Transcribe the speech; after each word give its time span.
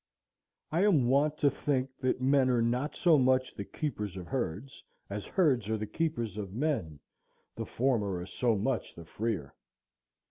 I 0.71 0.83
am 0.83 1.07
wont 1.07 1.37
to 1.37 1.51
think 1.51 1.91
that 1.99 2.19
men 2.19 2.49
are 2.49 2.63
not 2.63 2.95
so 2.95 3.19
much 3.19 3.53
the 3.53 3.63
keepers 3.63 4.17
of 4.17 4.25
herds 4.25 4.83
as 5.11 5.27
herds 5.27 5.69
are 5.69 5.77
the 5.77 5.85
keepers 5.85 6.37
of 6.39 6.55
men, 6.55 6.99
the 7.55 7.67
former 7.67 8.15
are 8.17 8.25
so 8.25 8.55
much 8.57 8.95
the 8.95 9.05
freer. 9.05 9.53